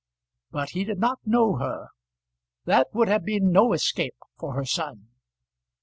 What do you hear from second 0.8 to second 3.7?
did not know her. That would have been